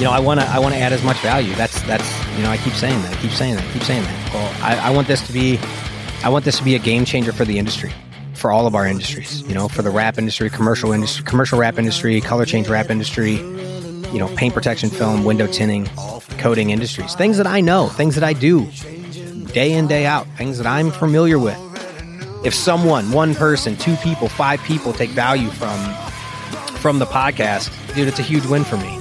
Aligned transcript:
you 0.00 0.06
know, 0.06 0.12
I 0.12 0.18
want 0.18 0.40
to 0.40 0.46
I 0.46 0.58
want 0.58 0.72
to 0.72 0.80
add 0.80 0.94
as 0.94 1.04
much 1.04 1.18
value. 1.18 1.54
That's 1.56 1.82
that's 1.82 2.08
you 2.38 2.42
know, 2.42 2.48
I 2.48 2.56
keep 2.56 2.72
saying 2.72 3.02
that, 3.02 3.12
I 3.12 3.20
keep 3.20 3.32
saying 3.32 3.56
that, 3.56 3.64
I 3.68 3.72
keep 3.72 3.82
saying 3.82 4.02
that. 4.02 4.32
Well, 4.32 4.54
I, 4.62 4.88
I 4.88 4.90
want 4.90 5.06
this 5.06 5.26
to 5.26 5.32
be, 5.32 5.58
I 6.24 6.30
want 6.30 6.46
this 6.46 6.56
to 6.56 6.64
be 6.64 6.74
a 6.74 6.78
game 6.78 7.04
changer 7.04 7.34
for 7.34 7.44
the 7.44 7.58
industry, 7.58 7.92
for 8.32 8.50
all 8.50 8.66
of 8.66 8.74
our 8.74 8.86
industries. 8.86 9.42
You 9.42 9.52
know, 9.52 9.68
for 9.68 9.82
the 9.82 9.90
wrap 9.90 10.16
industry, 10.16 10.48
commercial 10.48 10.92
industry, 10.92 11.22
commercial 11.26 11.58
wrap 11.58 11.78
industry, 11.78 12.18
color 12.22 12.46
change 12.46 12.66
wrap 12.68 12.88
industry. 12.88 13.34
You 13.34 14.18
know, 14.18 14.34
paint 14.36 14.54
protection 14.54 14.88
film, 14.88 15.24
window 15.24 15.46
tinting, 15.46 15.86
coating 16.38 16.70
industries. 16.70 17.14
Things 17.14 17.36
that 17.36 17.46
I 17.46 17.60
know, 17.60 17.88
things 17.88 18.14
that 18.14 18.24
I 18.24 18.32
do 18.32 18.68
day 19.52 19.72
in 19.72 19.86
day 19.86 20.06
out, 20.06 20.26
things 20.38 20.56
that 20.56 20.66
I'm 20.66 20.90
familiar 20.90 21.38
with. 21.38 21.58
If 22.42 22.54
someone, 22.54 23.12
one 23.12 23.34
person, 23.34 23.76
two 23.76 23.96
people, 23.96 24.30
five 24.30 24.60
people 24.62 24.94
take 24.94 25.10
value 25.10 25.50
from 25.50 25.78
from 26.78 26.98
the 26.98 27.06
podcast, 27.06 27.70
dude, 27.94 28.08
it's 28.08 28.18
a 28.18 28.22
huge 28.22 28.46
win 28.46 28.64
for 28.64 28.78
me. 28.78 28.99